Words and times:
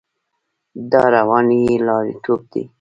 دا 0.91 1.01
رواني 1.15 1.57
بې 1.65 1.75
لارېتوب 1.87 2.41
دی. 2.51 2.63